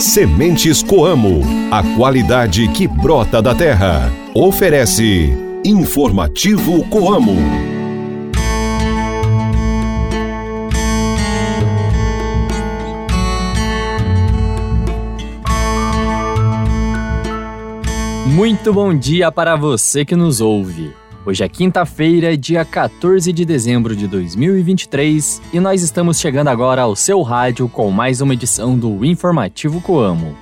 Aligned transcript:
Sementes 0.00 0.82
Coamo, 0.82 1.42
a 1.70 1.82
qualidade 1.96 2.66
que 2.68 2.86
brota 2.88 3.40
da 3.40 3.54
terra. 3.54 4.10
Oferece 4.34 5.32
Informativo 5.64 6.84
Coamo. 6.88 7.36
Muito 18.26 18.72
bom 18.72 18.96
dia 18.96 19.30
para 19.30 19.56
você 19.56 20.04
que 20.04 20.16
nos 20.16 20.40
ouve. 20.40 21.01
Hoje 21.24 21.44
é 21.44 21.48
quinta-feira, 21.48 22.36
dia 22.36 22.64
14 22.64 23.32
de 23.32 23.44
dezembro 23.44 23.94
de 23.94 24.08
2023, 24.08 25.40
e 25.52 25.60
nós 25.60 25.80
estamos 25.80 26.18
chegando 26.18 26.48
agora 26.48 26.82
ao 26.82 26.96
seu 26.96 27.22
rádio 27.22 27.68
com 27.68 27.88
mais 27.92 28.20
uma 28.20 28.34
edição 28.34 28.76
do 28.76 29.04
Informativo 29.04 29.80
Coamo. 29.80 30.34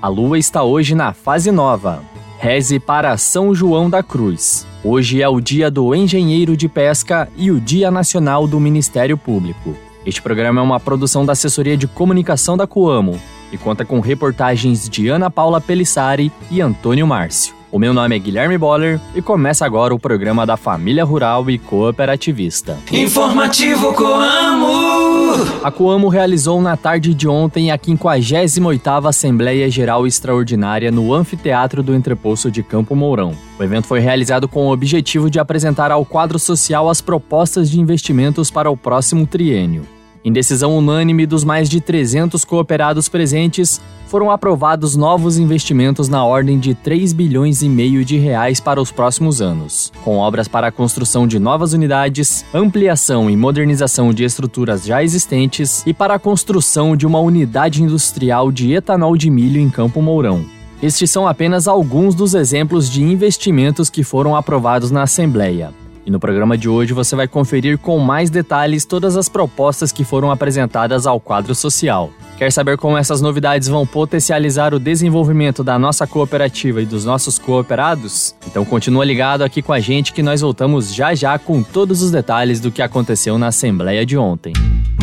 A 0.00 0.06
lua 0.06 0.38
está 0.38 0.62
hoje 0.62 0.94
na 0.94 1.12
fase 1.12 1.50
nova. 1.50 2.04
Reze 2.38 2.78
para 2.78 3.16
São 3.16 3.52
João 3.52 3.90
da 3.90 4.00
Cruz. 4.00 4.64
Hoje 4.84 5.20
é 5.20 5.28
o 5.28 5.40
dia 5.40 5.72
do 5.72 5.92
engenheiro 5.92 6.56
de 6.56 6.68
pesca 6.68 7.28
e 7.36 7.50
o 7.50 7.60
Dia 7.60 7.90
Nacional 7.90 8.46
do 8.46 8.60
Ministério 8.60 9.18
Público. 9.18 9.74
Este 10.06 10.22
programa 10.22 10.60
é 10.60 10.62
uma 10.62 10.78
produção 10.78 11.26
da 11.26 11.32
Assessoria 11.32 11.76
de 11.76 11.88
Comunicação 11.88 12.56
da 12.56 12.64
Coamo 12.64 13.20
e 13.50 13.58
conta 13.58 13.84
com 13.84 13.98
reportagens 13.98 14.88
de 14.88 15.08
Ana 15.08 15.32
Paula 15.32 15.60
Pelissari 15.60 16.30
e 16.48 16.60
Antônio 16.60 17.08
Márcio. 17.08 17.57
O 17.70 17.78
meu 17.78 17.92
nome 17.92 18.16
é 18.16 18.18
Guilherme 18.18 18.56
Boller 18.56 18.98
e 19.14 19.20
começa 19.20 19.66
agora 19.66 19.94
o 19.94 19.98
programa 19.98 20.46
da 20.46 20.56
Família 20.56 21.04
Rural 21.04 21.50
e 21.50 21.58
Cooperativista. 21.58 22.78
Informativo 22.90 23.92
Coamo! 23.92 25.44
A 25.62 25.70
Coamo 25.70 26.08
realizou 26.08 26.62
na 26.62 26.78
tarde 26.78 27.12
de 27.12 27.28
ontem 27.28 27.70
a 27.70 27.78
58ª 27.78 29.06
Assembleia 29.06 29.70
Geral 29.70 30.06
Extraordinária 30.06 30.90
no 30.90 31.12
Anfiteatro 31.12 31.82
do 31.82 31.94
Entreposto 31.94 32.50
de 32.50 32.62
Campo 32.62 32.96
Mourão. 32.96 33.34
O 33.58 33.62
evento 33.62 33.86
foi 33.86 34.00
realizado 34.00 34.48
com 34.48 34.66
o 34.66 34.72
objetivo 34.72 35.28
de 35.28 35.38
apresentar 35.38 35.90
ao 35.90 36.06
quadro 36.06 36.38
social 36.38 36.88
as 36.88 37.02
propostas 37.02 37.70
de 37.70 37.78
investimentos 37.78 38.50
para 38.50 38.70
o 38.70 38.76
próximo 38.78 39.26
triênio. 39.26 39.97
Em 40.28 40.32
decisão 40.32 40.76
unânime 40.76 41.24
dos 41.24 41.42
mais 41.42 41.70
de 41.70 41.80
300 41.80 42.44
cooperados 42.44 43.08
presentes, 43.08 43.80
foram 44.06 44.30
aprovados 44.30 44.94
novos 44.94 45.38
investimentos 45.38 46.06
na 46.06 46.22
ordem 46.22 46.58
de 46.58 46.74
3 46.74 47.14
bilhões 47.14 47.62
e 47.62 47.68
meio 47.68 48.04
de 48.04 48.18
reais 48.18 48.60
para 48.60 48.78
os 48.78 48.92
próximos 48.92 49.40
anos, 49.40 49.90
com 50.04 50.18
obras 50.18 50.46
para 50.46 50.66
a 50.66 50.70
construção 50.70 51.26
de 51.26 51.38
novas 51.38 51.72
unidades, 51.72 52.44
ampliação 52.52 53.30
e 53.30 53.38
modernização 53.38 54.12
de 54.12 54.22
estruturas 54.22 54.84
já 54.84 55.02
existentes 55.02 55.82
e 55.86 55.94
para 55.94 56.12
a 56.12 56.18
construção 56.18 56.94
de 56.94 57.06
uma 57.06 57.20
unidade 57.20 57.82
industrial 57.82 58.52
de 58.52 58.74
etanol 58.74 59.16
de 59.16 59.30
milho 59.30 59.58
em 59.58 59.70
Campo 59.70 60.02
Mourão. 60.02 60.44
Estes 60.82 61.10
são 61.10 61.26
apenas 61.26 61.66
alguns 61.66 62.14
dos 62.14 62.34
exemplos 62.34 62.90
de 62.90 63.02
investimentos 63.02 63.88
que 63.88 64.04
foram 64.04 64.36
aprovados 64.36 64.90
na 64.90 65.04
Assembleia. 65.04 65.72
E 66.08 66.10
no 66.10 66.18
programa 66.18 66.56
de 66.56 66.70
hoje 66.70 66.94
você 66.94 67.14
vai 67.14 67.28
conferir 67.28 67.76
com 67.76 67.98
mais 67.98 68.30
detalhes 68.30 68.86
todas 68.86 69.14
as 69.14 69.28
propostas 69.28 69.92
que 69.92 70.04
foram 70.04 70.30
apresentadas 70.30 71.06
ao 71.06 71.20
quadro 71.20 71.54
social. 71.54 72.10
Quer 72.38 72.50
saber 72.50 72.78
como 72.78 72.96
essas 72.96 73.20
novidades 73.20 73.68
vão 73.68 73.86
potencializar 73.86 74.72
o 74.72 74.78
desenvolvimento 74.78 75.62
da 75.62 75.78
nossa 75.78 76.06
cooperativa 76.06 76.80
e 76.80 76.86
dos 76.86 77.04
nossos 77.04 77.38
cooperados? 77.38 78.34
Então 78.46 78.64
continua 78.64 79.04
ligado 79.04 79.42
aqui 79.42 79.60
com 79.60 79.74
a 79.74 79.80
gente 79.80 80.14
que 80.14 80.22
nós 80.22 80.40
voltamos 80.40 80.94
já 80.94 81.14
já 81.14 81.38
com 81.38 81.62
todos 81.62 82.00
os 82.00 82.10
detalhes 82.10 82.58
do 82.58 82.72
que 82.72 82.80
aconteceu 82.80 83.36
na 83.36 83.48
Assembleia 83.48 84.06
de 84.06 84.16
ontem. 84.16 84.54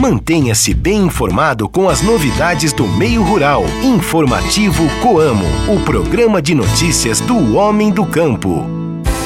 Mantenha-se 0.01 0.73
bem 0.73 1.03
informado 1.03 1.69
com 1.69 1.87
as 1.87 2.01
novidades 2.01 2.73
do 2.73 2.87
meio 2.87 3.21
rural. 3.21 3.63
Informativo 3.83 4.83
Coamo, 5.03 5.45
o 5.71 5.79
programa 5.85 6.41
de 6.41 6.55
notícias 6.55 7.19
do 7.21 7.55
homem 7.57 7.91
do 7.91 8.07
campo. 8.07 8.84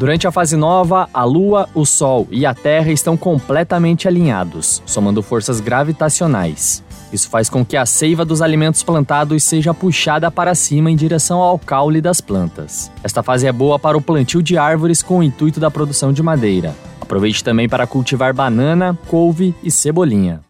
Durante 0.00 0.26
a 0.26 0.32
fase 0.32 0.56
nova, 0.56 1.10
a 1.12 1.24
Lua, 1.24 1.68
o 1.74 1.84
Sol 1.84 2.26
e 2.30 2.46
a 2.46 2.54
Terra 2.54 2.90
estão 2.90 3.18
completamente 3.18 4.08
alinhados, 4.08 4.82
somando 4.86 5.22
forças 5.22 5.60
gravitacionais. 5.60 6.82
Isso 7.12 7.28
faz 7.28 7.50
com 7.50 7.62
que 7.62 7.76
a 7.76 7.84
seiva 7.84 8.24
dos 8.24 8.40
alimentos 8.40 8.82
plantados 8.82 9.44
seja 9.44 9.74
puxada 9.74 10.30
para 10.30 10.54
cima 10.54 10.90
em 10.90 10.96
direção 10.96 11.40
ao 11.40 11.58
caule 11.58 12.00
das 12.00 12.18
plantas. 12.18 12.90
Esta 13.04 13.22
fase 13.22 13.46
é 13.46 13.52
boa 13.52 13.78
para 13.78 13.98
o 13.98 14.00
plantio 14.00 14.42
de 14.42 14.56
árvores 14.56 15.02
com 15.02 15.18
o 15.18 15.22
intuito 15.22 15.60
da 15.60 15.70
produção 15.70 16.14
de 16.14 16.22
madeira. 16.22 16.74
Aproveite 16.98 17.44
também 17.44 17.68
para 17.68 17.86
cultivar 17.86 18.32
banana, 18.32 18.98
couve 19.06 19.54
e 19.62 19.70
cebolinha. 19.70 20.40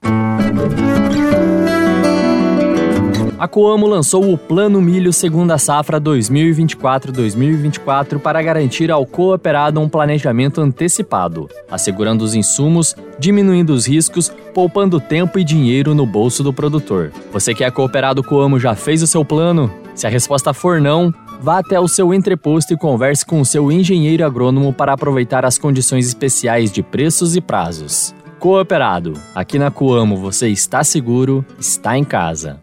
A 3.41 3.49
Coamo 3.49 3.87
lançou 3.87 4.31
o 4.31 4.37
Plano 4.37 4.83
Milho 4.83 5.15
Segunda 5.15 5.57
Safra 5.57 5.99
2024-2024 5.99 8.19
para 8.19 8.43
garantir 8.43 8.91
ao 8.91 9.07
cooperado 9.07 9.81
um 9.81 9.89
planejamento 9.89 10.61
antecipado, 10.61 11.49
assegurando 11.71 12.23
os 12.23 12.35
insumos, 12.35 12.95
diminuindo 13.19 13.73
os 13.73 13.87
riscos, 13.87 14.31
poupando 14.53 15.01
tempo 15.01 15.39
e 15.39 15.45
dinheiro 15.45 15.95
no 15.95 16.05
bolso 16.05 16.43
do 16.43 16.53
produtor. 16.53 17.13
Você 17.33 17.55
que 17.55 17.65
é 17.65 17.71
cooperado 17.71 18.23
Coamo 18.23 18.61
já 18.61 18.75
fez 18.75 19.03
o 19.03 19.07
seu 19.07 19.25
plano? 19.25 19.73
Se 19.95 20.07
a 20.07 20.11
resposta 20.11 20.53
for 20.53 20.79
não, 20.79 21.11
vá 21.41 21.61
até 21.61 21.81
o 21.81 21.89
seu 21.89 22.13
entreposto 22.13 22.75
e 22.75 22.77
converse 22.77 23.25
com 23.25 23.41
o 23.41 23.47
seu 23.47 23.73
engenheiro 23.73 24.23
agrônomo 24.23 24.71
para 24.71 24.93
aproveitar 24.93 25.47
as 25.47 25.57
condições 25.57 26.07
especiais 26.07 26.71
de 26.71 26.83
preços 26.83 27.35
e 27.35 27.41
prazos. 27.41 28.15
Cooperado, 28.39 29.15
aqui 29.35 29.59
na 29.59 29.71
Coamo 29.71 30.19
você 30.19 30.49
está 30.49 30.85
seguro, 30.85 31.43
está 31.59 31.97
em 31.97 32.05
casa. 32.05 32.61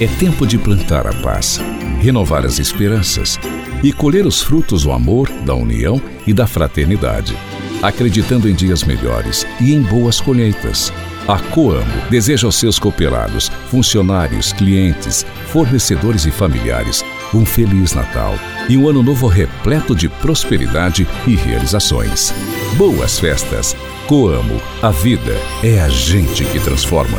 É 0.00 0.06
tempo 0.06 0.46
de 0.46 0.56
plantar 0.56 1.06
a 1.06 1.12
paz, 1.12 1.60
renovar 2.00 2.46
as 2.46 2.58
esperanças 2.58 3.38
e 3.82 3.92
colher 3.92 4.26
os 4.26 4.40
frutos 4.40 4.84
do 4.84 4.92
amor, 4.92 5.28
da 5.44 5.54
união 5.54 6.00
e 6.26 6.32
da 6.32 6.46
fraternidade, 6.46 7.36
acreditando 7.82 8.48
em 8.48 8.54
dias 8.54 8.82
melhores 8.82 9.46
e 9.60 9.74
em 9.74 9.82
boas 9.82 10.20
colheitas. 10.20 10.92
A 11.28 11.38
Coamo 11.38 12.08
deseja 12.08 12.46
aos 12.46 12.56
seus 12.56 12.78
cooperados, 12.78 13.50
funcionários, 13.70 14.52
clientes, 14.52 15.26
fornecedores 15.48 16.24
e 16.24 16.30
familiares 16.30 17.04
um 17.34 17.44
feliz 17.44 17.92
Natal 17.92 18.34
e 18.68 18.76
um 18.76 18.88
ano 18.88 19.02
novo 19.02 19.26
repleto 19.26 19.94
de 19.94 20.08
prosperidade 20.08 21.06
e 21.26 21.34
realizações. 21.34 22.32
Boas 22.76 23.18
festas! 23.18 23.76
Coamo, 24.06 24.60
a 24.82 24.90
vida 24.90 25.36
é 25.62 25.80
a 25.80 25.88
gente 25.88 26.44
que 26.44 26.58
transforma. 26.58 27.18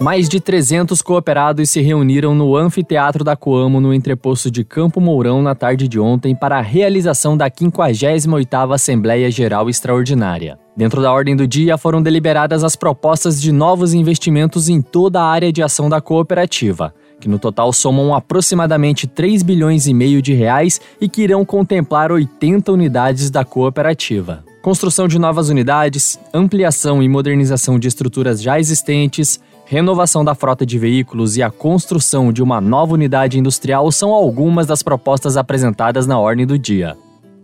Mais 0.00 0.28
de 0.28 0.38
300 0.38 1.02
cooperados 1.02 1.70
se 1.70 1.80
reuniram 1.80 2.32
no 2.32 2.56
anfiteatro 2.56 3.24
da 3.24 3.34
Coamo 3.34 3.80
no 3.80 3.92
entreposto 3.92 4.48
de 4.48 4.62
Campo 4.62 5.00
Mourão 5.00 5.42
na 5.42 5.56
tarde 5.56 5.88
de 5.88 5.98
ontem 5.98 6.36
para 6.36 6.56
a 6.56 6.62
realização 6.62 7.36
da 7.36 7.50
58ª 7.50 8.72
Assembleia 8.72 9.28
Geral 9.28 9.68
Extraordinária. 9.68 10.56
Dentro 10.76 11.02
da 11.02 11.12
ordem 11.12 11.34
do 11.34 11.48
dia 11.48 11.76
foram 11.76 12.00
deliberadas 12.00 12.62
as 12.62 12.76
propostas 12.76 13.42
de 13.42 13.50
novos 13.50 13.92
investimentos 13.92 14.68
em 14.68 14.80
toda 14.80 15.20
a 15.20 15.26
área 15.26 15.52
de 15.52 15.64
ação 15.64 15.88
da 15.88 16.00
cooperativa, 16.00 16.94
que 17.18 17.28
no 17.28 17.40
total 17.40 17.72
somam 17.72 18.14
aproximadamente 18.14 19.08
3 19.08 19.42
bilhões 19.42 19.88
e 19.88 19.92
meio 19.92 20.22
de 20.22 20.32
reais 20.32 20.80
e 21.00 21.08
que 21.08 21.22
irão 21.22 21.44
contemplar 21.44 22.12
80 22.12 22.70
unidades 22.70 23.30
da 23.30 23.44
cooperativa. 23.44 24.44
Construção 24.62 25.08
de 25.08 25.18
novas 25.18 25.48
unidades, 25.48 26.20
ampliação 26.32 27.02
e 27.02 27.08
modernização 27.08 27.78
de 27.78 27.88
estruturas 27.88 28.40
já 28.42 28.60
existentes, 28.60 29.40
renovação 29.68 30.24
da 30.24 30.34
frota 30.34 30.64
de 30.64 30.78
veículos 30.78 31.36
e 31.36 31.42
a 31.42 31.50
construção 31.50 32.32
de 32.32 32.42
uma 32.42 32.58
nova 32.58 32.94
unidade 32.94 33.38
industrial 33.38 33.92
são 33.92 34.14
algumas 34.14 34.66
das 34.66 34.82
propostas 34.82 35.36
apresentadas 35.36 36.06
na 36.06 36.18
ordem 36.18 36.46
do 36.46 36.58
dia. 36.58 36.96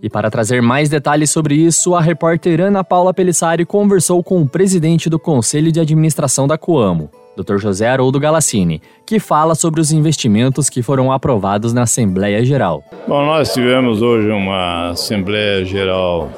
E 0.03 0.09
para 0.09 0.31
trazer 0.31 0.63
mais 0.63 0.89
detalhes 0.89 1.31
sobre 1.31 1.55
isso, 1.55 1.95
a 1.95 2.01
repórter 2.01 2.63
Ana 2.63 2.83
Paula 2.83 3.13
Pelissari 3.13 3.67
conversou 3.67 4.23
com 4.23 4.41
o 4.41 4.49
presidente 4.49 5.11
do 5.11 5.19
Conselho 5.19 5.71
de 5.71 5.81
Administração 5.81 6.47
da 6.47 6.57
Coamo, 6.57 7.11
Dr. 7.37 7.59
José 7.59 7.89
Haroldo 7.89 8.19
Galassini, 8.19 8.81
que 9.07 9.19
fala 9.19 9.55
sobre 9.55 9.83
os 9.83 9.93
investimentos 9.93 10.71
que 10.71 10.83
foram 10.83 11.13
aprovados 11.13 11.75
na 11.75 11.83
Assembleia 11.83 12.43
Geral. 12.43 12.83
Bom, 13.07 13.25
nós 13.27 13.53
tivemos 13.53 14.01
hoje 14.01 14.31
uma 14.31 14.91
Assembleia 14.91 15.63
Geral 15.65 16.31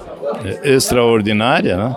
eh, 0.45 0.75
extraordinária, 0.75 1.77
né? 1.77 1.97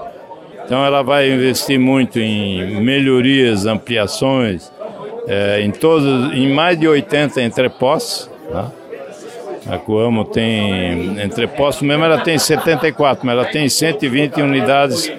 Então 0.69 0.85
ela 0.85 1.01
vai 1.01 1.31
investir 1.31 1.79
muito 1.79 2.19
em 2.19 2.79
melhorias, 2.79 3.65
ampliações, 3.65 4.71
é, 5.27 5.61
em 5.61 5.71
todos, 5.71 6.31
em 6.31 6.53
mais 6.53 6.79
de 6.79 6.87
80 6.87 7.41
entrepostos. 7.41 8.29
Né? 8.51 8.71
A 9.67 9.79
Coamo 9.79 10.25
tem 10.25 11.19
entrepostos 11.23 11.81
mesmo, 11.81 12.05
ela 12.05 12.19
tem 12.19 12.37
74, 12.37 13.25
mas 13.25 13.33
ela 13.33 13.45
tem 13.45 13.67
120 13.67 14.43
unidades 14.43 15.11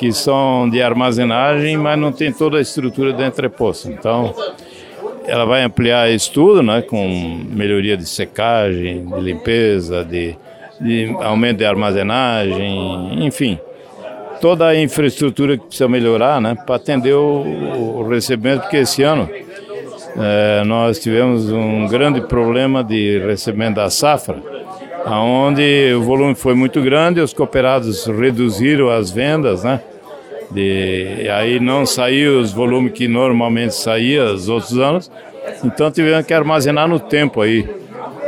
que 0.00 0.10
são 0.10 0.68
de 0.68 0.82
armazenagem, 0.82 1.76
mas 1.76 1.96
não 1.96 2.10
tem 2.10 2.32
toda 2.32 2.58
a 2.58 2.60
estrutura 2.60 3.12
do 3.12 3.22
entreposto. 3.22 3.88
Então, 3.88 4.34
ela 5.26 5.44
vai 5.44 5.62
ampliar 5.62 6.10
isso 6.10 6.32
tudo, 6.32 6.60
né, 6.60 6.82
com 6.82 7.40
melhoria 7.48 7.96
de 7.96 8.04
secagem, 8.04 9.06
de 9.06 9.20
limpeza, 9.20 10.04
de, 10.04 10.34
de 10.80 11.14
aumento 11.20 11.58
de 11.58 11.64
armazenagem, 11.64 13.24
enfim, 13.24 13.60
toda 14.40 14.66
a 14.66 14.80
infraestrutura 14.80 15.56
que 15.56 15.66
precisa 15.66 15.88
melhorar, 15.88 16.40
né, 16.40 16.56
para 16.66 16.76
atender 16.76 17.14
o, 17.14 17.98
o, 17.98 18.08
recebimento, 18.08 18.62
porque 18.62 18.78
esse 18.78 19.02
ano 19.02 19.28
é, 20.16 20.64
nós 20.64 20.98
tivemos 20.98 21.50
um 21.50 21.86
grande 21.86 22.20
problema 22.22 22.82
de 22.82 23.18
recebimento 23.18 23.76
da 23.76 23.90
safra, 23.90 24.36
onde 25.06 25.92
o 25.94 26.02
volume 26.02 26.34
foi 26.34 26.54
muito 26.54 26.82
grande, 26.82 27.20
os 27.20 27.32
cooperados 27.32 28.06
reduziram 28.06 28.90
as 28.90 29.10
vendas, 29.10 29.64
né? 29.64 29.80
De, 30.50 31.28
aí 31.30 31.60
não 31.60 31.84
saiu 31.84 32.40
os 32.40 32.52
volumes 32.52 32.92
que 32.92 33.06
normalmente 33.06 33.74
saía 33.74 34.24
os 34.24 34.48
outros 34.48 34.78
anos, 34.78 35.10
então 35.62 35.90
tivemos 35.90 36.24
que 36.26 36.32
armazenar 36.32 36.88
no 36.88 36.98
tempo 36.98 37.40
aí. 37.40 37.68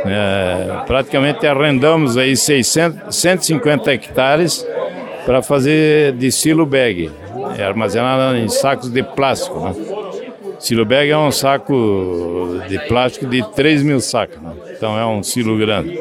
É, 0.03 0.83
praticamente 0.87 1.45
arrendamos 1.45 2.17
aí 2.17 2.35
600, 2.35 3.15
150 3.15 3.91
hectares 3.91 4.65
para 5.25 5.41
fazer 5.41 6.13
de 6.13 6.31
silo 6.31 6.65
bag, 6.65 7.11
é 7.57 7.63
armazenado 7.63 8.37
em 8.37 8.47
sacos 8.47 8.89
de 8.89 9.03
plástico. 9.03 9.59
Né? 9.59 9.75
Silo 10.59 10.85
bag 10.85 11.09
é 11.09 11.17
um 11.17 11.31
saco 11.31 12.59
de 12.67 12.79
plástico 12.87 13.25
de 13.25 13.43
3 13.51 13.83
mil 13.83 13.99
sacos, 13.99 14.41
né? 14.41 14.53
então 14.75 14.97
é 14.97 15.05
um 15.05 15.23
silo 15.23 15.57
grande. 15.57 15.99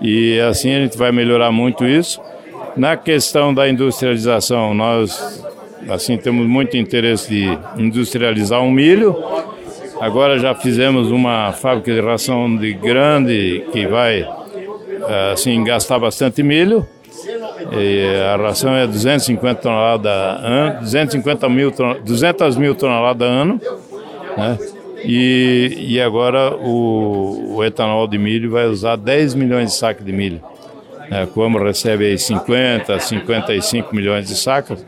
E 0.00 0.38
assim 0.40 0.74
a 0.74 0.80
gente 0.80 0.96
vai 0.96 1.10
melhorar 1.10 1.50
muito 1.50 1.86
isso. 1.86 2.20
Na 2.76 2.96
questão 2.96 3.52
da 3.52 3.68
industrialização, 3.68 4.72
nós 4.74 5.42
assim 5.88 6.16
temos 6.16 6.46
muito 6.46 6.76
interesse 6.76 7.28
de 7.28 7.58
industrializar 7.76 8.62
o 8.62 8.70
milho. 8.70 9.16
Agora 10.00 10.38
já 10.38 10.54
fizemos 10.54 11.10
uma 11.10 11.52
fábrica 11.52 11.92
de 11.92 12.00
ração 12.00 12.54
de 12.56 12.72
grande 12.72 13.64
que 13.72 13.86
vai 13.86 14.28
assim 15.32 15.64
gastar 15.64 15.98
bastante 15.98 16.42
milho. 16.42 16.86
E 17.72 18.22
a 18.32 18.36
ração 18.36 18.74
é 18.74 18.86
250 18.86 19.60
toneladas 19.60 20.12
ano, 20.42 20.80
250 20.80 21.48
mil, 21.48 21.72
200 22.04 22.56
mil 22.56 22.74
toneladas 22.74 23.28
ano, 23.28 23.60
né? 24.36 24.58
E, 25.04 25.76
e 25.78 26.00
agora 26.00 26.54
o, 26.56 27.56
o, 27.56 27.64
etanol 27.64 28.06
de 28.08 28.18
milho 28.18 28.50
vai 28.50 28.66
usar 28.66 28.96
10 28.96 29.34
milhões 29.34 29.70
de 29.70 29.76
sacos 29.76 30.04
de 30.04 30.12
milho. 30.12 30.42
É, 31.10 31.24
como 31.26 31.58
recebe 31.58 32.04
aí 32.04 32.18
50, 32.18 32.98
55 32.98 33.94
milhões 33.94 34.26
de 34.26 34.36
sacos, 34.36 34.84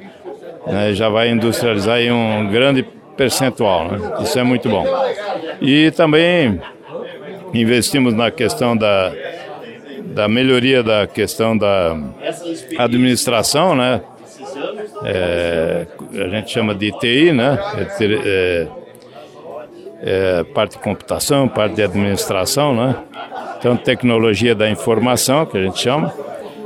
né, 0.67 0.93
já 0.93 1.09
vai 1.09 1.31
industrializar 1.31 1.97
aí 1.97 2.11
um 2.11 2.49
grande 2.51 2.83
percentual. 3.17 3.89
Né? 3.89 4.13
Isso 4.23 4.39
é 4.39 4.43
muito 4.43 4.69
bom. 4.69 4.85
E 5.61 5.91
também 5.93 6.61
investimos 7.55 8.13
na 8.13 8.31
questão 8.31 8.77
da, 8.77 9.13
da 10.11 10.29
melhoria 10.29 10.83
da 10.83 11.07
questão 11.07 11.57
da 11.57 11.97
administração, 12.79 13.75
né? 13.75 14.01
É, 15.05 15.87
a 16.13 16.29
gente 16.29 16.51
chama 16.51 16.75
de 16.75 16.91
TI, 16.99 17.33
né? 17.33 17.59
É, 17.77 18.05
é, 18.05 18.69
é, 20.03 20.45
parte 20.45 20.73
de 20.73 20.79
computação, 20.79 21.49
parte 21.49 21.77
de 21.77 21.83
administração, 21.83 22.75
né? 22.75 22.97
Então, 23.59 23.77
tecnologia 23.77 24.55
da 24.55 24.69
informação, 24.71 25.45
que 25.47 25.59
a 25.59 25.63
gente 25.63 25.79
chama, 25.79 26.13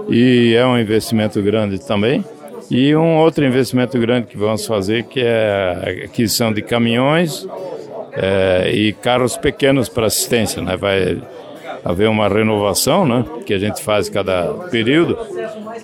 e 0.09 0.55
é 0.55 0.65
um 0.65 0.79
investimento 0.79 1.43
grande 1.43 1.85
também. 1.85 2.25
E 2.71 2.97
um 2.97 3.19
outro 3.19 3.45
investimento 3.45 3.99
grande 3.99 4.29
que 4.29 4.39
vamos 4.39 4.67
fazer, 4.67 5.05
que 5.05 5.21
é 5.21 5.77
a 6.03 6.05
aquisição 6.07 6.53
de 6.53 6.63
caminhões 6.63 7.47
é, 8.13 8.71
e 8.73 8.93
carros 8.95 9.37
pequenos 9.37 9.89
para 9.89 10.07
assistência, 10.07 10.63
né? 10.63 10.77
Vai 10.77 11.21
haver 11.85 12.09
uma 12.09 12.29
renovação, 12.29 13.07
né? 13.07 13.25
Que 13.45 13.53
a 13.53 13.59
gente 13.59 13.83
faz 13.83 14.09
cada 14.09 14.45
período, 14.71 15.19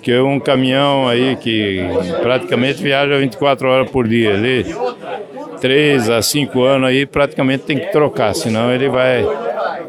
que 0.01 0.11
é 0.11 0.21
um 0.21 0.39
caminhão 0.39 1.07
aí 1.07 1.35
que 1.35 1.79
praticamente 2.21 2.81
viaja 2.81 3.17
24 3.17 3.69
horas 3.69 3.89
por 3.91 4.07
dia. 4.07 4.31
Ele 4.31 4.75
três 5.61 6.09
a 6.09 6.21
cinco 6.23 6.63
anos 6.63 6.89
aí 6.89 7.05
praticamente 7.05 7.63
tem 7.65 7.77
que 7.77 7.91
trocar, 7.91 8.33
senão 8.33 8.73
ele 8.73 8.89
vai 8.89 9.23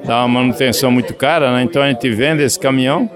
dar 0.05 0.19
uma 0.19 0.29
manutenção 0.41 0.91
muito 0.91 1.15
cara, 1.15 1.51
né? 1.53 1.63
Então 1.63 1.81
a 1.83 1.89
gente 1.89 2.11
vende 2.11 2.43
esse 2.43 2.59
caminhão, 2.59 3.11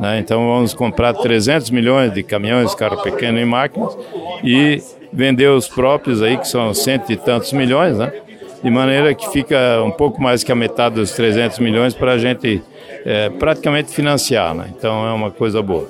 né? 0.00 0.18
Então 0.18 0.44
vamos 0.48 0.74
comprar 0.74 1.14
300 1.14 1.70
milhões 1.70 2.12
de 2.12 2.24
caminhões, 2.24 2.74
carro 2.74 3.00
pequeno 3.02 3.38
e 3.38 3.44
máquinas 3.44 3.96
e 4.42 4.82
vender 5.12 5.48
os 5.48 5.68
próprios 5.68 6.20
aí 6.20 6.36
que 6.36 6.48
são 6.48 6.74
cento 6.74 7.12
e 7.12 7.16
tantos 7.16 7.52
milhões, 7.52 7.96
né? 7.96 8.12
De 8.62 8.70
maneira 8.70 9.14
que 9.14 9.28
fica 9.30 9.82
um 9.82 9.90
pouco 9.90 10.20
mais 10.20 10.44
que 10.44 10.52
a 10.52 10.54
metade 10.54 10.96
dos 10.96 11.12
300 11.12 11.58
milhões 11.58 11.94
para 11.94 12.12
a 12.12 12.18
gente 12.18 12.62
é, 13.04 13.30
praticamente 13.30 13.90
financiar, 13.90 14.54
né? 14.54 14.66
Então 14.76 15.06
é 15.06 15.12
uma 15.12 15.30
coisa 15.30 15.62
boa. 15.62 15.88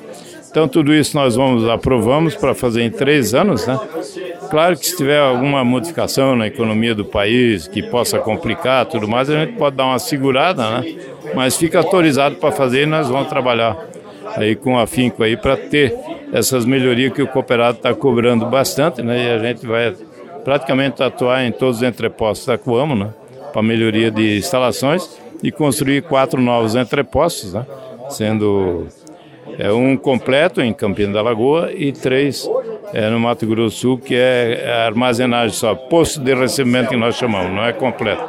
Então 0.51 0.67
tudo 0.67 0.93
isso 0.93 1.17
nós 1.17 1.37
vamos 1.37 1.69
aprovamos 1.69 2.35
para 2.35 2.55
fazer 2.55 2.83
em 2.83 2.91
três 2.91 3.35
anos, 3.35 3.67
né? 3.67 3.79
Claro 4.51 4.77
que 4.77 4.85
se 4.85 4.97
tiver 4.97 5.21
alguma 5.21 5.65
modificação 5.65 6.35
na 6.35 6.49
economia 6.49 6.93
do 6.93 7.05
país 7.05 7.69
que 7.69 7.83
possa 7.83 8.19
complicar 8.19 8.85
tudo 8.87 9.07
mais, 9.07 9.31
a 9.31 9.45
gente 9.45 9.53
pode 9.57 9.77
dar 9.77 9.87
uma 9.87 9.99
segurada, 10.01 10.81
né? 10.81 10.95
Mas 11.35 11.57
fica 11.57 11.79
autorizado 11.79 12.35
para 12.37 12.51
fazer 12.51 12.83
e 12.83 12.87
nós 12.87 13.09
vamos 13.09 13.29
trabalhar 13.29 13.77
aí 14.37 14.57
com 14.57 14.77
afinco 14.77 15.23
aí 15.23 15.37
para 15.37 15.57
ter 15.57 15.95
essas 16.33 16.65
melhorias 16.65 17.13
que 17.13 17.23
o 17.23 17.29
cooperado 17.29 17.79
está 17.79 17.95
cobrando 17.95 18.47
bastante, 18.47 19.03
né? 19.03 19.29
E 19.29 19.31
a 19.31 19.39
gente 19.39 19.65
vai 19.65 19.95
praticamente 20.45 21.03
atuar 21.03 21.45
em 21.45 21.53
todos 21.53 21.79
os 21.79 21.83
entrepostos 21.83 22.47
da 22.47 22.59
Coamo, 22.59 22.95
né? 22.95 23.11
Para 23.53 23.63
melhoria 23.63 24.11
de 24.11 24.39
instalações 24.39 25.19
e 25.43 25.51
construir 25.51 26.03
quatro 26.03 26.41
novos 26.41 26.75
entrepostos, 26.75 27.55
né? 27.55 27.67
Sendo 28.09 28.87
é, 29.59 29.71
um 29.73 29.97
completo 29.97 30.61
em 30.61 30.73
Campina 30.73 31.13
da 31.13 31.23
Lagoa 31.23 31.71
e 31.73 31.93
três 31.93 32.49
é, 32.93 33.09
no 33.09 33.21
Mato 33.21 33.47
Grosso 33.47 33.77
do 33.77 33.81
Sul, 33.81 33.99
que 33.99 34.15
é 34.15 34.85
armazenagem 34.87 35.55
só, 35.57 35.75
posto 35.75 36.21
de 36.21 36.35
recebimento 36.35 36.91
que 36.91 36.97
nós 36.97 37.17
chamamos, 37.17 37.53
não 37.53 37.65
é 37.65 37.73
completo. 37.73 38.23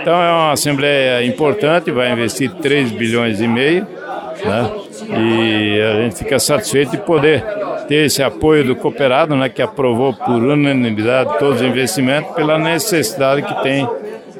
Então 0.00 0.14
é 0.14 0.30
uma 0.32 0.52
assembleia 0.52 1.24
importante, 1.24 1.90
vai 1.90 2.10
investir 2.12 2.50
3 2.54 2.90
bilhões 2.92 3.40
e 3.40 3.46
meio, 3.46 3.86
né? 4.44 4.70
E 5.10 5.80
a 5.80 6.02
gente 6.02 6.16
fica 6.16 6.38
satisfeito 6.38 6.92
de 6.92 6.98
poder 6.98 7.44
ter 7.92 8.06
esse 8.06 8.22
apoio 8.22 8.64
do 8.64 8.74
cooperado, 8.74 9.36
né, 9.36 9.50
que 9.50 9.60
aprovou 9.60 10.14
por 10.14 10.42
unanimidade 10.42 11.38
todos 11.38 11.60
os 11.60 11.66
investimentos 11.66 12.34
pela 12.34 12.56
necessidade 12.56 13.42
que 13.42 13.62
tem 13.62 13.86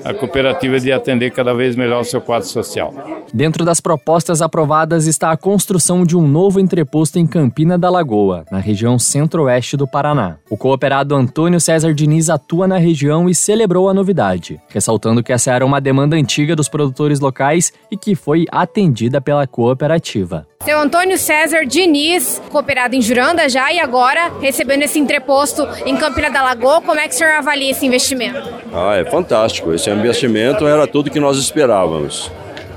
a 0.05 0.15
cooperativa 0.15 0.79
de 0.79 0.93
atender 0.93 1.31
cada 1.31 1.55
vez 1.55 1.77
melhor 1.77 2.01
o 2.01 2.05
seu 2.05 2.21
quadro 2.21 2.49
social. 2.49 2.95
Dentro 3.33 3.65
das 3.65 3.81
propostas 3.81 4.43
aprovadas 4.43 5.07
está 5.07 5.31
a 5.31 5.37
construção 5.37 6.05
de 6.05 6.17
um 6.17 6.27
novo 6.27 6.61
entreposto 6.61 7.19
em 7.19 7.27
Campina 7.27 7.79
da 7.79 7.89
Lagoa, 7.89 8.45
na 8.51 8.59
região 8.59 8.99
centro-oeste 8.99 9.77
do 9.77 9.87
Paraná. 9.87 10.37
O 10.51 10.57
cooperado 10.57 11.15
Antônio 11.15 11.61
César 11.61 11.95
Diniz 11.95 12.29
atua 12.29 12.67
na 12.67 12.79
região 12.79 13.29
e 13.29 13.35
celebrou 13.35 13.89
a 13.89 13.95
novidade, 13.95 14.61
ressaltando 14.69 15.23
que 15.23 15.33
essa 15.33 15.53
era 15.53 15.65
uma 15.65 15.81
demanda 15.81 16.17
antiga 16.17 16.55
dos 16.55 16.69
produtores 16.69 17.21
locais 17.21 17.73
e 17.91 17.97
que 17.97 18.15
foi 18.15 18.45
atendida 18.51 19.21
pela 19.21 19.47
cooperativa. 19.47 20.47
Seu 20.65 20.79
Antônio 20.79 21.19
César 21.19 21.65
Diniz, 21.67 22.41
cooperado 22.49 22.95
em 22.95 23.03
Juranda 23.03 23.49
já 23.49 23.73
e 23.73 23.81
agora 23.81 24.31
recebendo 24.41 24.83
esse 24.83 24.97
entreposto 24.97 25.67
em 25.85 25.97
Campina 25.97 26.31
da 26.31 26.41
Lagoa, 26.41 26.81
como 26.81 27.01
é 27.01 27.09
que 27.09 27.15
o 27.15 27.19
senhor 27.19 27.33
avalia 27.33 27.73
esse 27.73 27.85
investimento? 27.85 28.39
Ah, 28.73 28.95
é 28.95 29.05
fantástico. 29.05 29.73
Esse 29.73 29.91
investimento 29.95 30.67
era 30.67 30.87
tudo 30.87 31.11
que 31.11 31.21
nós 31.21 31.39
esperávamos. 31.39 32.31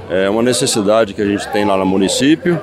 É 0.10 0.30
uma 0.30 0.44
necessidade 0.44 1.14
que 1.14 1.22
a 1.22 1.26
gente 1.26 1.48
tem 1.50 1.66
lá 1.66 1.76
no 1.78 1.86
município. 1.86 2.62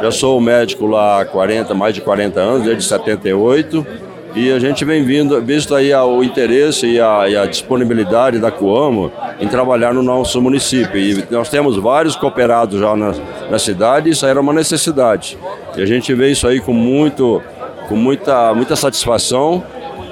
Já 0.00 0.10
sou 0.10 0.40
médico 0.40 0.86
lá 0.86 1.20
há 1.20 1.24
40, 1.24 1.74
mais 1.74 1.94
de 1.94 2.00
40 2.00 2.40
anos, 2.40 2.62
desde 2.64 2.84
78. 2.84 3.86
E 4.34 4.52
a 4.52 4.58
gente 4.58 4.84
vem 4.84 5.02
vindo, 5.02 5.40
visto 5.42 5.74
aí 5.74 5.92
o 5.94 6.22
interesse 6.22 6.86
e 6.86 7.00
a, 7.00 7.28
e 7.28 7.36
a 7.36 7.46
disponibilidade 7.46 8.38
da 8.38 8.50
Coamo 8.50 9.10
em 9.40 9.48
trabalhar 9.48 9.92
no 9.92 10.02
nosso 10.02 10.40
município. 10.40 10.96
E 10.96 11.24
nós 11.30 11.48
temos 11.48 11.76
vários 11.76 12.14
cooperados 12.14 12.78
já 12.78 12.94
na, 12.94 13.12
na 13.50 13.58
cidade, 13.58 14.10
isso 14.10 14.24
era 14.24 14.40
uma 14.40 14.52
necessidade. 14.52 15.36
E 15.76 15.82
a 15.82 15.86
gente 15.86 16.14
vê 16.14 16.30
isso 16.30 16.46
aí 16.46 16.60
com, 16.60 16.72
muito, 16.72 17.42
com 17.88 17.96
muita, 17.96 18.54
muita 18.54 18.76
satisfação 18.76 19.62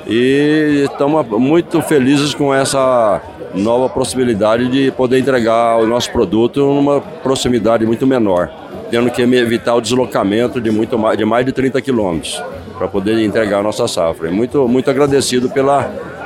e 0.07 0.85
estamos 0.85 1.27
muito 1.29 1.83
felizes 1.83 2.35
com 2.35 2.55
essa 2.55 3.21
nova 3.55 3.89
possibilidade 3.89 4.69
de 4.69 4.91
poder 4.93 5.19
entregar 5.19 5.79
o 5.79 5.87
nosso 5.87 6.11
produto 6.13 6.61
numa 6.61 7.01
proximidade 7.01 7.85
muito 7.85 8.07
menor, 8.07 8.51
tendo 8.91 9.11
que 9.11 9.23
evitar 9.23 9.75
o 9.75 9.81
deslocamento 9.81 10.61
de, 10.61 10.71
muito 10.71 10.99
mais, 10.99 11.19
de 11.19 11.25
mais 11.25 11.45
de 11.45 11.53
30 11.53 11.81
quilômetros 11.81 12.41
para 12.79 12.87
poder 12.87 13.19
entregar 13.25 13.59
a 13.59 13.63
nossa 13.63 13.89
safra. 13.89 14.31
Muito, 14.31 14.69
muito 14.69 14.89
agradecido 14.91 15.49
pela, 15.51 15.85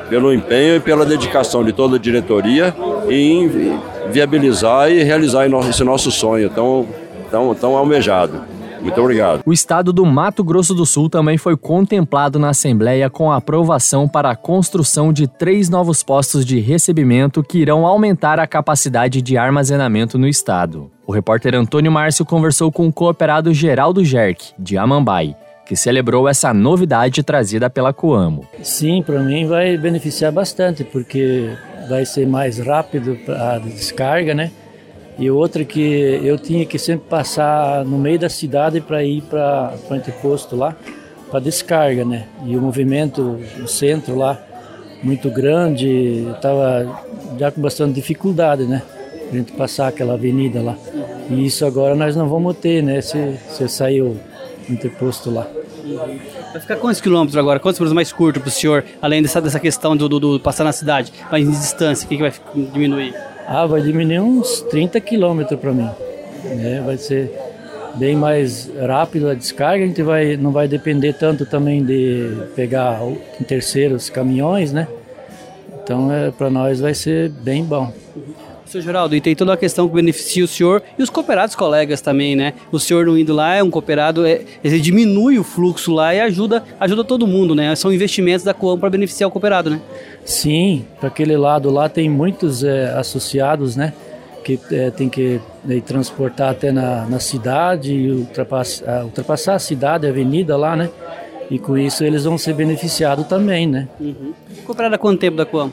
pelo 0.09 0.33
empenho 0.33 0.77
e 0.77 0.81
pela 0.81 1.07
dedicação 1.07 1.65
de 1.65 1.73
toda 1.73 1.97
a 1.97 1.99
diretoria 1.99 2.75
em 3.09 3.79
viabilizar 4.11 4.91
e 4.91 5.03
realizar 5.03 5.47
esse 5.69 5.85
nosso 5.85 6.11
sonho 6.11 6.51
tão, 6.51 6.87
tão, 7.31 7.55
tão 7.55 7.77
almejado. 7.77 8.43
Muito 8.81 9.01
obrigado. 9.01 9.43
O 9.45 9.53
estado 9.53 9.93
do 9.93 10.05
Mato 10.07 10.43
Grosso 10.43 10.75
do 10.75 10.87
Sul 10.87 11.09
também 11.09 11.37
foi 11.37 11.57
contemplado 11.57 12.39
na 12.39 12.51
Assembleia 12.51 13.11
com 13.11 13.31
a 13.31 13.37
aprovação 13.37 14.09
para 14.09 14.31
a 14.31 14.37
construção 14.37 15.13
de 15.13 15.27
três 15.27 15.69
novos 15.69 16.03
postos 16.03 16.45
de 16.45 16.59
recebimento 16.61 17.43
que 17.43 17.59
irão 17.59 17.87
aumentar 17.87 18.39
a 18.39 18.47
capacidade 18.47 19.21
de 19.21 19.37
armazenamento 19.37 20.19
no 20.19 20.27
estado. 20.27 20.91
O 21.07 21.13
repórter 21.13 21.55
Antônio 21.55 21.91
Márcio 21.91 22.25
conversou 22.25 22.71
com 22.71 22.87
o 22.87 22.93
cooperado 22.93 23.53
Geraldo 23.53 24.05
Jerk, 24.05 24.53
de 24.59 24.79
Amambai, 24.79 25.37
que 25.67 25.77
celebrou 25.77 26.29
essa 26.29 26.55
novidade 26.55 27.23
trazida 27.23 27.69
pela 27.69 27.93
Coamo. 27.93 28.47
Sim, 28.63 29.03
para 29.03 29.21
mim 29.21 29.47
vai 29.47 29.77
beneficiar 29.77 30.33
bastante, 30.33 30.85
porque 30.85 31.51
vai 31.89 32.05
ser 32.07 32.27
mais 32.27 32.59
rápido 32.59 33.19
a 33.29 33.59
descarga, 33.59 34.35
né? 34.35 34.51
E 35.21 35.31
outra 35.31 35.67
que 35.67 36.19
eu 36.25 36.39
tinha 36.39 36.65
que 36.65 36.79
sempre 36.79 37.07
passar 37.07 37.85
no 37.85 37.99
meio 37.99 38.19
da 38.19 38.31
cidade 38.31 38.81
para 38.81 39.05
ir 39.05 39.21
para 39.21 39.75
o 39.91 39.93
anteposto 39.93 40.57
lá, 40.57 40.75
para 41.31 41.41
descarga, 41.41 42.07
né? 42.07 42.27
E 42.47 42.57
o 42.57 42.61
movimento 42.63 43.39
no 43.59 43.69
centro 43.69 44.17
lá, 44.17 44.43
muito 45.03 45.29
grande, 45.31 46.27
estava 46.35 47.05
já 47.39 47.51
com 47.51 47.61
bastante 47.61 47.93
dificuldade, 47.93 48.65
né? 48.65 48.81
A 49.31 49.37
gente 49.37 49.53
passar 49.53 49.89
aquela 49.89 50.15
avenida 50.15 50.63
lá. 50.63 50.75
E 51.29 51.45
isso 51.45 51.67
agora 51.67 51.95
nós 51.95 52.17
não 52.17 52.27
vamos 52.27 52.57
ter, 52.57 52.83
né? 52.83 53.03
Se, 53.03 53.37
se 53.51 53.69
sair 53.69 54.01
o 54.01 54.19
interposto 54.71 55.31
lá. 55.31 55.47
Vai 56.53 56.63
ficar 56.63 56.77
quantos 56.77 56.99
quilômetros 56.99 57.37
agora? 57.37 57.61
Quantos 57.61 57.77
quilômetros 57.77 57.95
mais 57.95 58.11
curto 58.11 58.41
para 58.41 58.49
o 58.49 58.51
senhor, 58.51 58.87
além 59.03 59.21
dessa, 59.21 59.39
dessa 59.39 59.61
questão 59.61 59.95
do, 59.95 60.09
do, 60.09 60.19
do, 60.19 60.41
passar 60.41 60.65
na 60.65 60.73
cidade, 60.73 61.13
mais 61.31 61.47
em 61.47 61.51
distância? 61.51 62.07
O 62.07 62.09
que, 62.09 62.17
que 62.17 62.23
vai 62.23 62.33
diminuir? 62.73 63.15
Ah, 63.53 63.67
vai 63.67 63.83
diminuir 63.83 64.21
uns 64.21 64.61
30 64.61 65.01
quilômetros 65.01 65.59
para 65.59 65.73
mim. 65.73 65.91
Né? 66.45 66.81
Vai 66.87 66.97
ser 66.97 67.37
bem 67.97 68.15
mais 68.15 68.71
rápido 68.87 69.29
a 69.29 69.35
descarga, 69.35 69.83
a 69.83 69.89
gente 69.89 70.05
vai, 70.05 70.37
não 70.37 70.53
vai 70.53 70.69
depender 70.69 71.15
tanto 71.15 71.45
também 71.45 71.85
de 71.85 72.31
pegar 72.55 73.01
em 73.41 73.43
terceiros 73.43 74.09
caminhões, 74.09 74.73
né? 74.73 74.87
Então, 75.83 76.13
é, 76.13 76.31
para 76.31 76.49
nós 76.49 76.79
vai 76.79 76.95
ser 76.95 77.29
bem 77.29 77.65
bom. 77.65 77.93
Seu 78.71 78.81
Geraldo, 78.81 79.17
e 79.17 79.21
tem 79.21 79.35
toda 79.35 79.53
a 79.53 79.57
questão 79.57 79.89
que 79.89 79.95
beneficia 79.97 80.45
o 80.45 80.47
senhor 80.47 80.81
e 80.97 81.03
os 81.03 81.11
cooperados 81.11 81.57
colegas 81.57 82.01
também, 82.01 82.37
né? 82.37 82.55
O 82.71 82.79
senhor 82.79 83.05
não 83.05 83.19
indo 83.19 83.35
lá 83.35 83.57
é 83.57 83.63
um 83.65 83.69
cooperado, 83.69 84.25
é, 84.25 84.43
ele 84.63 84.79
diminui 84.79 85.41
o 85.41 85.43
fluxo 85.43 85.93
lá 85.93 86.15
e 86.15 86.21
ajuda, 86.21 86.63
ajuda 86.79 87.03
todo 87.03 87.27
mundo, 87.27 87.53
né? 87.53 87.75
São 87.75 87.93
investimentos 87.93 88.45
da 88.45 88.55
Coam 88.55 88.79
para 88.79 88.89
beneficiar 88.89 89.27
o 89.27 89.33
cooperado, 89.33 89.71
né? 89.71 89.81
Sim, 90.25 90.85
para 91.01 91.09
aquele 91.09 91.37
lado 91.37 91.69
lá 91.69 91.89
tem 91.89 92.09
muitos 92.09 92.63
é, 92.63 92.93
associados, 92.93 93.75
né? 93.75 93.93
Que 94.45 94.57
é, 94.71 94.93
tem 94.93 95.09
que 95.09 95.41
né, 95.65 95.81
transportar 95.85 96.51
até 96.51 96.71
na, 96.71 97.07
na 97.07 97.19
cidade 97.19 97.93
ultrapassar, 98.13 99.03
ultrapassar 99.03 99.55
a 99.57 99.59
cidade, 99.59 100.07
a 100.07 100.11
avenida 100.11 100.57
lá, 100.57 100.77
né? 100.77 100.91
E 101.51 101.59
com 101.59 101.77
isso 101.77 102.05
eles 102.05 102.23
vão 102.23 102.39
ser 102.39 102.55
beneficiados 102.55 103.27
também, 103.27 103.67
né? 103.67 103.89
Uhum. 103.99 104.33
Cooperado 104.65 104.95
há 104.95 104.99
quanto 104.99 105.19
tempo 105.19 105.37
da 105.37 105.45
Coam? 105.45 105.73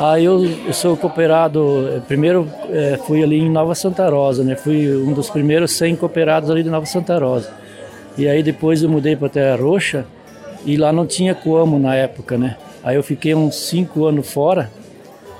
Ah, 0.00 0.20
eu, 0.20 0.44
eu 0.44 0.72
sou 0.72 0.96
cooperado, 0.96 1.88
eh, 1.88 2.00
primeiro 2.06 2.48
é, 2.70 2.96
fui 3.04 3.20
ali 3.20 3.40
em 3.40 3.50
Nova 3.50 3.74
Santa 3.74 4.08
Rosa, 4.08 4.44
né? 4.44 4.54
Fui 4.54 4.96
um 4.96 5.12
dos 5.12 5.28
primeiros 5.28 5.72
100 5.72 5.96
cooperados 5.96 6.48
ali 6.48 6.62
de 6.62 6.70
Nova 6.70 6.86
Santa 6.86 7.18
Rosa. 7.18 7.50
E 8.16 8.28
aí 8.28 8.40
depois 8.40 8.80
eu 8.80 8.88
mudei 8.88 9.16
para 9.16 9.28
Terra 9.28 9.56
Roxa 9.56 10.06
e 10.64 10.76
lá 10.76 10.92
não 10.92 11.04
tinha 11.04 11.34
como 11.34 11.80
na 11.80 11.96
época, 11.96 12.38
né? 12.38 12.56
Aí 12.84 12.94
eu 12.94 13.02
fiquei 13.02 13.34
uns 13.34 13.56
cinco 13.56 14.04
anos 14.06 14.32
fora 14.32 14.70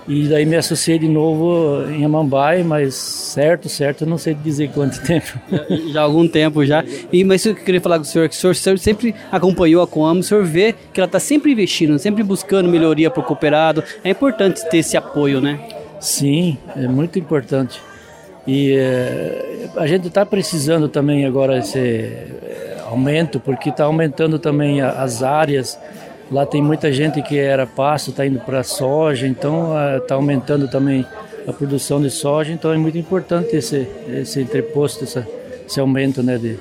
e 0.09 0.27
daí 0.27 0.47
me 0.47 0.57
associei 0.57 0.99
de 0.99 1.07
novo 1.07 1.85
em 1.91 2.03
Amambai, 2.03 2.63
mas 2.63 2.95
certo, 2.95 3.69
certo, 3.69 4.05
eu 4.05 4.09
não 4.09 4.17
sei 4.17 4.33
dizer 4.33 4.71
quanto 4.71 5.01
tempo. 5.05 5.39
Já, 5.51 5.93
já 5.93 6.01
há 6.01 6.05
algum 6.05 6.27
tempo 6.27 6.65
já. 6.65 6.83
E, 7.13 7.23
mas 7.23 7.45
eu 7.45 7.55
queria 7.55 7.79
falar 7.79 7.97
com 7.97 8.05
o 8.05 8.07
senhor, 8.07 8.27
que 8.27 8.35
o 8.35 8.55
senhor 8.55 8.79
sempre 8.79 9.15
acompanhou 9.31 9.83
a 9.83 9.87
Coamo, 9.87 10.21
o 10.21 10.23
senhor 10.23 10.45
vê 10.45 10.75
que 10.95 10.99
ela 10.99 11.07
está 11.07 11.21
sempre 11.21 11.53
investindo, 11.53 11.99
sempre 11.99 12.23
buscando 12.23 12.71
melhoria 12.71 13.11
para 13.11 13.21
o 13.21 13.23
cooperado. 13.23 13.85
É 14.03 14.09
importante 14.09 14.67
ter 14.71 14.79
esse 14.79 14.97
apoio, 14.97 15.43
né? 15.43 15.61
Sim, 16.01 16.57
é 16.75 16.89
muito 16.89 17.19
importante. 17.19 17.79
E 18.47 18.73
é, 18.73 19.69
a 19.77 19.87
gente 19.87 20.09
está 20.09 20.25
precisando 20.25 20.89
também 20.89 21.27
agora 21.27 21.59
esse 21.59 21.79
eh, 21.79 22.79
aumento, 22.87 23.39
porque 23.39 23.69
está 23.69 23.85
aumentando 23.85 24.39
também 24.39 24.81
as 24.81 25.23
áreas 25.23 25.79
Lá 26.31 26.45
tem 26.45 26.63
muita 26.63 26.93
gente 26.93 27.23
que 27.23 27.39
era 27.39 27.67
pasto, 27.67 28.11
está 28.11 28.27
indo 28.27 28.39
para 28.41 28.63
soja, 28.63 29.27
então 29.27 29.73
está 29.97 30.15
ah, 30.15 30.19
aumentando 30.19 30.69
também 30.69 31.05
a 31.47 31.53
produção 31.53 32.01
de 32.03 32.11
soja, 32.11 32.53
então 32.53 32.71
é 32.73 32.77
muito 32.77 32.99
importante 32.99 33.57
esse, 33.57 33.89
esse 34.09 34.41
entreposto, 34.41 35.05
esse, 35.05 35.25
esse 35.67 35.81
aumento 35.81 36.23
né, 36.23 36.37
de 36.37 36.59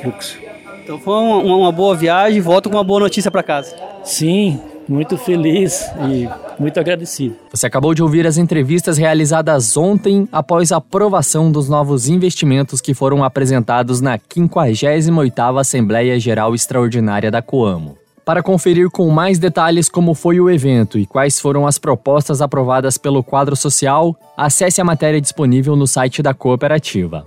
fluxo. 0.00 0.38
Então 0.84 0.98
foi 0.98 1.14
uma, 1.14 1.36
uma 1.38 1.72
boa 1.72 1.96
viagem, 1.96 2.40
volto 2.40 2.68
com 2.68 2.76
uma 2.76 2.84
boa 2.84 3.00
notícia 3.00 3.30
para 3.30 3.42
casa. 3.42 3.74
Sim, 4.04 4.60
muito 4.86 5.16
feliz 5.16 5.90
e 6.10 6.28
muito 6.60 6.78
agradecido. 6.78 7.36
Você 7.50 7.66
acabou 7.66 7.94
de 7.94 8.02
ouvir 8.02 8.26
as 8.26 8.36
entrevistas 8.36 8.98
realizadas 8.98 9.76
ontem 9.76 10.28
após 10.30 10.72
a 10.72 10.76
aprovação 10.76 11.50
dos 11.50 11.68
novos 11.68 12.08
investimentos 12.08 12.80
que 12.80 12.92
foram 12.92 13.24
apresentados 13.24 14.02
na 14.02 14.18
58ª 14.18 15.60
Assembleia 15.60 16.20
Geral 16.20 16.54
Extraordinária 16.54 17.30
da 17.30 17.40
Coamo. 17.40 18.01
Para 18.24 18.42
conferir 18.42 18.88
com 18.88 19.10
mais 19.10 19.38
detalhes 19.38 19.88
como 19.88 20.14
foi 20.14 20.38
o 20.38 20.48
evento 20.48 20.96
e 20.96 21.04
quais 21.04 21.40
foram 21.40 21.66
as 21.66 21.76
propostas 21.76 22.40
aprovadas 22.40 22.96
pelo 22.96 23.22
quadro 23.22 23.56
social, 23.56 24.16
acesse 24.36 24.80
a 24.80 24.84
matéria 24.84 25.20
disponível 25.20 25.74
no 25.74 25.88
site 25.88 26.22
da 26.22 26.32
cooperativa. 26.32 27.26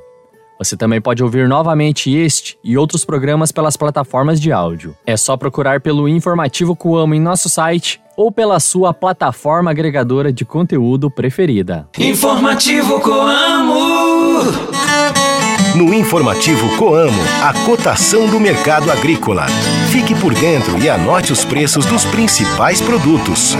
Você 0.58 0.78
também 0.78 1.02
pode 1.02 1.22
ouvir 1.22 1.50
novamente 1.50 2.10
este 2.16 2.58
e 2.64 2.78
outros 2.78 3.04
programas 3.04 3.52
pelas 3.52 3.76
plataformas 3.76 4.40
de 4.40 4.54
áudio. 4.54 4.96
É 5.06 5.18
só 5.18 5.36
procurar 5.36 5.82
pelo 5.82 6.08
Informativo 6.08 6.74
Coamo 6.78 7.14
em 7.14 7.20
nosso 7.20 7.50
site 7.50 8.00
ou 8.16 8.32
pela 8.32 8.58
sua 8.62 8.94
plataforma 8.94 9.72
agregadora 9.72 10.32
de 10.32 10.46
conteúdo 10.46 11.12
preferida. 11.12 11.90
Informativo 12.00 13.02
Coamo. 13.02 14.46
No 15.76 15.94
informativo 15.94 16.78
Coamo, 16.78 17.22
a 17.44 17.54
cotação 17.66 18.28
do 18.28 18.40
mercado 18.40 18.92
agrícola. 18.92 19.46
Fique 19.92 20.16
por 20.16 20.34
dentro 20.34 20.78
e 20.82 20.90
anote 20.90 21.34
os 21.34 21.44
preços 21.44 21.86
dos 21.86 22.06
principais 22.06 22.82
produtos. 22.82 23.56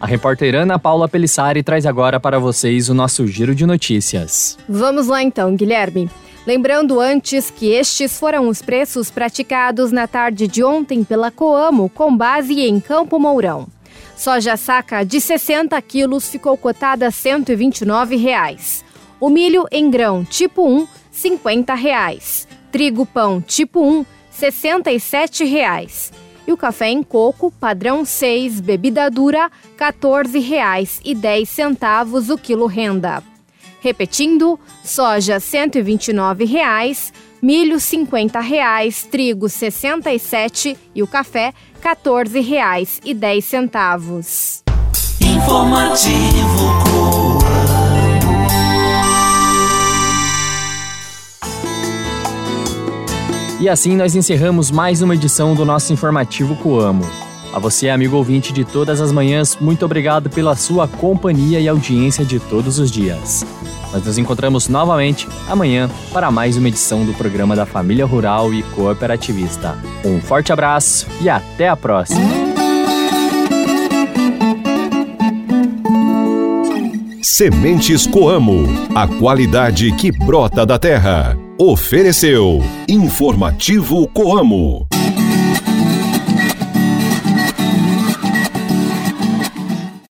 A 0.00 0.06
repórter 0.06 0.54
Ana 0.54 0.78
Paula 0.78 1.08
Pelissari 1.08 1.62
traz 1.62 1.86
agora 1.86 2.20
para 2.20 2.38
vocês 2.38 2.88
o 2.88 2.94
nosso 2.94 3.26
giro 3.26 3.54
de 3.54 3.64
notícias. 3.64 4.58
Vamos 4.68 5.06
lá 5.06 5.22
então, 5.22 5.56
Guilherme. 5.56 6.10
Lembrando 6.46 7.00
antes 7.00 7.50
que 7.50 7.72
estes 7.72 8.18
foram 8.18 8.48
os 8.48 8.60
preços 8.60 9.10
praticados 9.10 9.90
na 9.90 10.06
tarde 10.06 10.46
de 10.46 10.62
ontem 10.62 11.02
pela 11.02 11.30
Coamo, 11.30 11.88
com 11.88 12.14
base 12.14 12.60
em 12.60 12.78
Campo 12.80 13.18
Mourão. 13.18 13.66
Soja 14.16 14.56
saca 14.56 15.04
de 15.04 15.20
60 15.20 15.80
quilos 15.82 16.28
ficou 16.28 16.56
cotada 16.56 17.08
a 17.08 17.10
129 17.10 18.16
reais. 18.16 18.84
O 19.20 19.28
milho 19.28 19.66
em 19.70 19.90
grão 19.90 20.24
tipo 20.24 20.66
1, 20.66 20.86
50 21.10 21.74
reais. 21.74 22.48
Trigo 22.70 23.04
pão 23.04 23.40
tipo 23.40 23.82
1, 23.82 24.06
67 24.30 25.44
reais. 25.44 26.12
E 26.46 26.52
o 26.52 26.56
café 26.56 26.90
em 26.90 27.02
coco, 27.02 27.50
padrão 27.50 28.04
6, 28.04 28.60
bebida 28.60 29.10
dura, 29.10 29.50
R$ 29.78 29.78
14,10 29.78 32.30
o 32.30 32.38
quilo 32.38 32.66
renda. 32.66 33.22
Repetindo, 33.80 34.60
soja 34.82 35.40
129 35.40 36.44
reais, 36.44 37.12
milho 37.42 37.78
50 37.78 38.40
reais, 38.40 39.06
trigo 39.10 39.46
R$ 39.46 39.52
67 39.52 40.76
e 40.94 41.02
o 41.02 41.06
café 41.06 41.48
R$ 41.48 41.54
14,10. 41.84 44.62
Informativo 45.20 46.14
E 53.60 53.68
assim 53.68 53.94
nós 53.96 54.14
encerramos 54.14 54.70
mais 54.70 55.02
uma 55.02 55.14
edição 55.14 55.54
do 55.54 55.66
nosso 55.66 55.92
informativo 55.92 56.56
Coamo. 56.56 57.04
A 57.52 57.58
você, 57.58 57.90
amigo 57.90 58.16
ouvinte 58.16 58.50
de 58.50 58.64
todas 58.64 59.02
as 59.02 59.12
manhãs, 59.12 59.58
muito 59.60 59.84
obrigado 59.84 60.30
pela 60.30 60.56
sua 60.56 60.88
companhia 60.88 61.60
e 61.60 61.68
audiência 61.68 62.24
de 62.24 62.40
todos 62.40 62.78
os 62.78 62.90
dias. 62.90 63.44
Nós 63.94 64.04
nos 64.04 64.18
encontramos 64.18 64.66
novamente 64.66 65.28
amanhã 65.48 65.88
para 66.12 66.28
mais 66.28 66.56
uma 66.56 66.66
edição 66.66 67.04
do 67.06 67.14
programa 67.14 67.54
da 67.54 67.64
Família 67.64 68.04
Rural 68.04 68.52
e 68.52 68.60
Cooperativista. 68.64 69.78
Um 70.04 70.20
forte 70.20 70.52
abraço 70.52 71.06
e 71.20 71.28
até 71.28 71.68
a 71.68 71.76
próxima! 71.76 72.20
Sementes 77.22 78.04
Coamo, 78.04 78.64
a 78.96 79.06
qualidade 79.06 79.92
que 79.92 80.10
brota 80.10 80.66
da 80.66 80.76
terra. 80.76 81.38
Ofereceu 81.56 82.60
Informativo 82.88 84.08
Coamo. 84.08 84.88